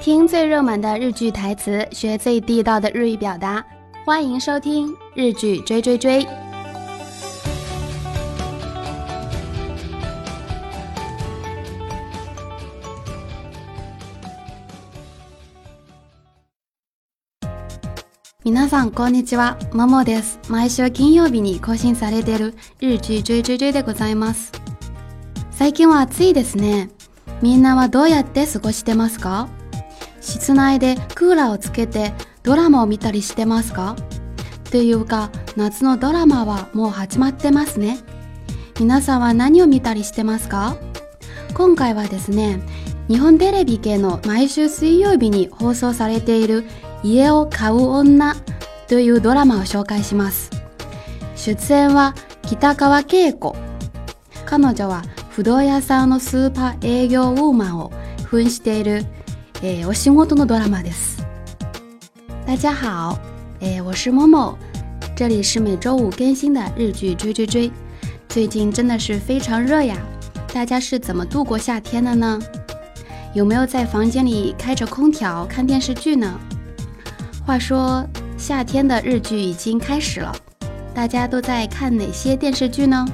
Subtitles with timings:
[0.00, 3.64] 听最热门的日剧台词，学最地道的日语表达。
[4.04, 6.24] 欢迎收听《日剧追追追》。
[18.42, 20.40] 皆さんこんにちは、ももです。
[20.48, 24.50] 毎週金曜日に更新されている日追追追でございます。
[25.52, 26.90] 最近は暑いですね。
[27.40, 29.48] みんなはどうやって過ごしてますか？
[30.22, 32.12] 室内でクーラーをつけて
[32.44, 33.96] ドラマを見たりしてますか
[34.70, 37.98] というか夏のドラマはもう始まってますね
[38.80, 40.76] 皆さんは何を見たりしてますか
[41.54, 42.62] 今回はですね
[43.08, 46.64] 日本テレビ系の毎週水曜日に放送されている
[47.02, 48.36] 「家を買う女」
[48.88, 50.50] というドラマを紹介します
[51.36, 52.14] 出演は
[52.46, 53.56] 北川景子
[54.46, 57.92] 彼女は不動屋さんのスーパー営業ウーマンを
[58.30, 59.04] 扮している
[59.62, 61.22] 诶，我心窝痛得多了玛得斯。
[62.44, 63.16] 大家好，
[63.60, 64.58] 诶，我是某某，
[65.16, 67.70] 这里是每周五更新的日剧追追追。
[68.28, 69.96] 最近真的是非常热呀，
[70.52, 72.42] 大家是怎么度过夏天的呢？
[73.34, 76.36] 有没有在房间里开着空调看电视剧呢？
[77.46, 78.04] 话说
[78.36, 80.34] 夏天的日剧已经开始了，
[80.92, 83.06] 大家都在看哪些电视剧呢？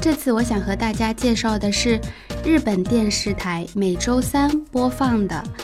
[0.00, 2.00] 这次我想和大家介绍的是。
[2.44, 5.36] 日本电视台每周三播放的《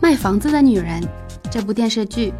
[0.00, 1.02] 卖房子的女人》
[1.50, 2.32] 这部电视剧，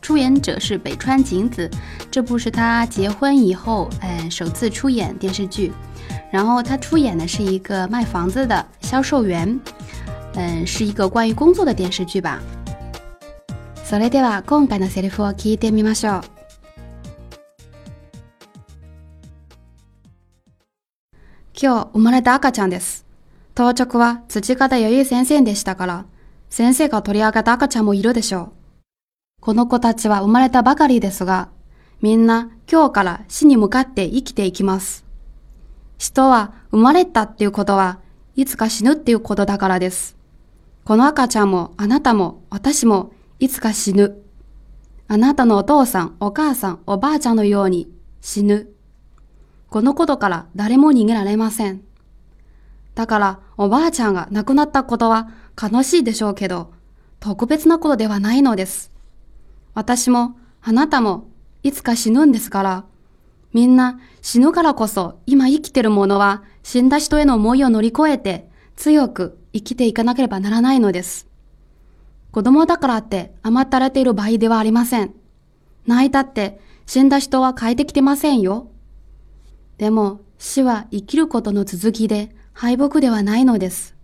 [0.00, 1.68] 出演者是北川景子。
[2.10, 5.70] 这部是她结婚以后，嗯，首次出演电视剧。
[6.32, 9.60] 然后她出演的是一个卖房子的销售员，
[10.36, 12.40] 嗯，是一个关于工作的电视剧吧。
[13.86, 14.04] 今日
[21.92, 23.05] 生まれた赤ちゃんです。
[23.56, 26.04] 当直は土方由衣先生でしたから、
[26.50, 28.52] 先生が取り上げた赤ちゃんもいるでしょう。
[29.40, 31.48] この子たちは生まれたばかりですが、
[32.02, 35.06] みんな今日から死に向かって生きていきます。
[35.96, 37.98] 人は生まれたっていうことは
[38.34, 40.18] いつか死ぬっていうことだからです。
[40.84, 44.18] この赤ちゃんもあなたも私もいつか死ぬ。
[45.08, 48.68] あなたのお父さん、お母さん、おばあちゃんのように死ぬ。
[49.70, 51.85] このことから誰も逃げられません。
[52.96, 55.28] だからおばあちゃんが亡くなったことは
[55.62, 56.72] 悲しいでしょうけど、
[57.20, 58.90] 特別なことではないのです。
[59.74, 61.28] 私もあなたも
[61.62, 62.84] いつか死ぬんですから、
[63.52, 71.28] みんな死ぬからこそ今生きてるものは死んだ人への思いを乗り越えて強く生きていかなければならないのです。
[72.32, 75.12] 子供だからって甘ったれている場合ではありません。
[75.86, 78.68] 泣いたって死んだ人は変えてきてませんよ。
[79.76, 83.94] でも死は生きることの続きで敗北ではないのです。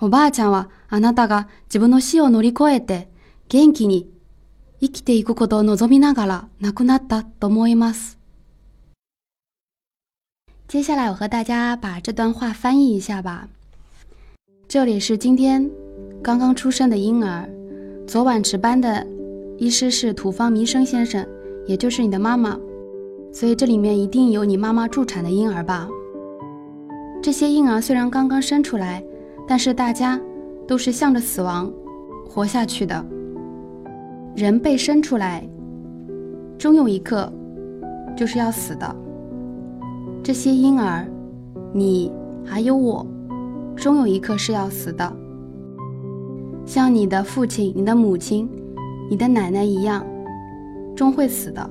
[0.00, 3.08] おばあちゃんはあなたが自分の死を乗り越えて
[3.48, 4.06] 元気に
[4.82, 8.18] 生きていくことを望みながら亡くなったと思います。
[10.68, 13.48] 接下来我和大家把这段话翻译一下吧。
[14.68, 15.66] 这里是今天
[16.22, 17.48] 刚刚出生的婴儿，
[18.06, 19.04] 昨晚值班的
[19.58, 21.26] 医师是土方明生先生，
[21.66, 22.56] 也就是你的妈妈，
[23.32, 25.88] 所以这里面一定有你妈妈助产的婴儿吧。
[27.22, 29.02] 这些婴儿虽然刚刚生出来，
[29.46, 30.18] 但是大家
[30.66, 31.70] 都是向着死亡
[32.26, 33.04] 活下去的。
[34.34, 35.46] 人被生出来，
[36.56, 37.30] 终有一刻
[38.16, 38.96] 就是要死的。
[40.22, 41.06] 这些婴儿，
[41.74, 42.10] 你
[42.42, 43.06] 还有我，
[43.76, 45.12] 终有一刻是要死的。
[46.64, 48.48] 像你的父亲、你的母亲、
[49.10, 50.06] 你的奶奶一样，
[50.96, 51.68] 终会死的。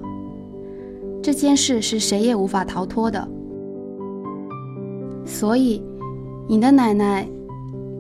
[1.23, 3.25] 这件事是谁也无法逃脱的。
[5.29, 5.81] 所以，
[6.50, 7.25] 你的奶奶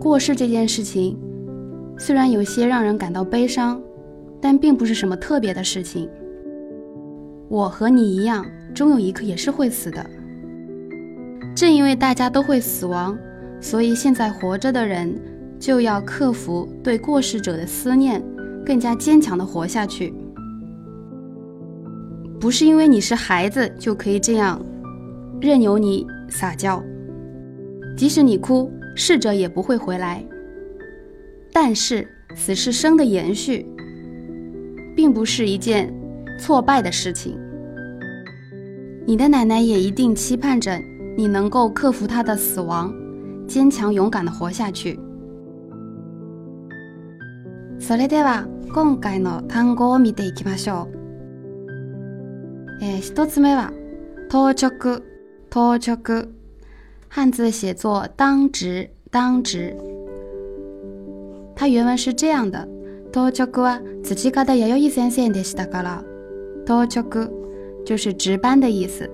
[0.01, 1.15] 过世这件事情，
[1.95, 3.79] 虽然有些让人感到悲伤，
[4.41, 6.09] 但并不是什么特别的事情。
[7.47, 8.43] 我和你一样，
[8.73, 10.03] 终有一刻也是会死的。
[11.55, 13.15] 正因为大家都会死亡，
[13.61, 15.13] 所以现在活着的人
[15.59, 18.19] 就要克服对过世者的思念，
[18.65, 20.11] 更加坚强的活下去。
[22.39, 24.59] 不是因为你是孩子就可以这样，
[25.39, 26.81] 任由你撒娇。
[27.99, 30.23] 即使你哭，逝者也不会回来。
[31.51, 33.65] 但是，死是生的延续，
[34.95, 35.93] 并不是一件
[36.39, 37.37] 挫败的事情。
[39.05, 40.79] 你的奶奶也一定期盼着
[41.17, 42.89] 你能够克服她的死亡，
[43.45, 44.97] 坚强勇敢的活下去。
[47.81, 50.87] それでは今回の単語を見ていきましょ
[52.79, 52.81] う。
[52.81, 53.73] え、一つ目は
[54.31, 55.03] 「倒着」、
[55.51, 56.29] 「到着」。
[57.11, 59.75] 汉字写作“当值”，“当值”。
[61.57, 62.67] 它原文是这样的
[63.11, 63.75] ：“当值”
[67.85, 69.09] 就是值班的意思。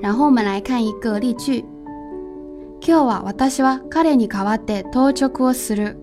[0.00, 1.62] 然后我们来看一个例句
[2.80, 5.98] ：“今日は私は彼に代わって当值をする。”“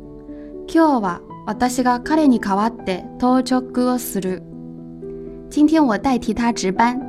[0.72, 4.44] 今日は私が彼に代わって当值をする。”
[5.50, 7.07] 今天我代替他值班。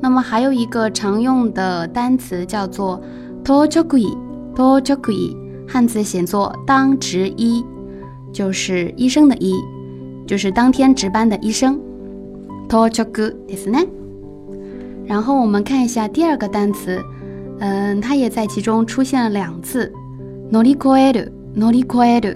[0.00, 3.00] 那么还有一个常用的单词叫做
[3.44, 4.16] t o r c h o k u i
[4.54, 5.36] t o r c h o k u i
[5.66, 7.62] 汉字写作“当值医”，
[8.32, 9.54] 就是医生的医，
[10.26, 11.78] 就是当天值班的医生。
[12.68, 13.78] t o r c h o k u i 这是呢。
[15.04, 17.02] 然后我们看一下第二个单词，
[17.58, 19.92] 嗯，它也在其中出现了两次
[20.50, 22.34] ，“noliquido”，noliquido，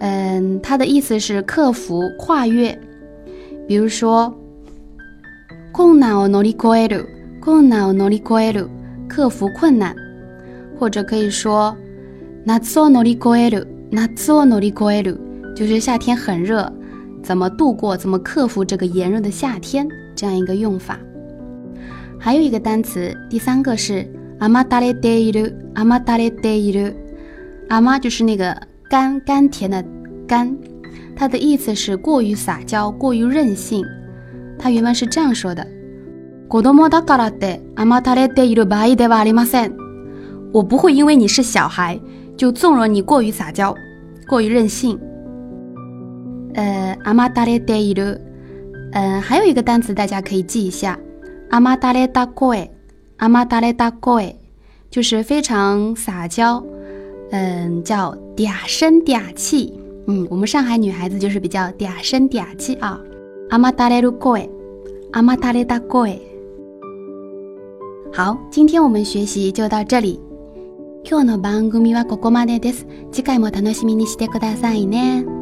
[0.00, 2.78] 嗯，它的意思是克服、跨越，
[3.66, 4.34] 比如说。
[5.78, 7.04] 困难哦，努力越来了！
[7.40, 8.68] 困难哦，努力越来了！
[9.08, 9.94] 克服困难，
[10.76, 11.72] 或者可以说，
[12.44, 15.16] 夏做乗り越来了，那做努力过来了，
[15.54, 16.68] 就是夏天很热，
[17.22, 19.86] 怎么度过，怎么克服这个炎热的夏天，
[20.16, 20.98] 这样一个用法。
[22.18, 24.04] 还有一个单词，第三个是
[24.40, 26.92] 阿妈达列德伊鲁，阿妈达列德伊鲁，
[27.68, 28.52] 阿妈就是那个
[28.90, 29.80] 甘甘甜的
[30.26, 30.52] 甘，
[31.14, 33.84] 它的意思是过于撒娇，过于任性。
[34.58, 35.64] 他原文是这样说的
[36.50, 36.60] ：“我
[40.64, 41.98] 不会因为你是小孩
[42.36, 43.72] 就纵容你过于撒娇、
[44.26, 44.98] 过于任性。”
[46.54, 48.02] 呃，阿妈达嘞得一路，
[48.92, 50.98] 呃，还有一个单词大家可以记一下
[51.50, 52.68] ：“阿妈达嘞大乖，
[53.18, 53.30] た
[53.60, 54.34] れた声，大乖”，
[54.90, 56.64] 就是非常撒娇，
[57.30, 59.74] 嗯，叫嗲声嗲气。
[60.08, 62.98] 嗯，我们上海女孩子就是比较嗲声嗲气啊。
[63.50, 64.50] 甘たれる声，
[65.10, 66.20] 甘たれた声。
[68.12, 70.20] 好，今天我们学习就到这里。
[71.02, 72.86] 今日の番組はここまでです。
[73.10, 75.37] 次回も楽しみにしてくださいね。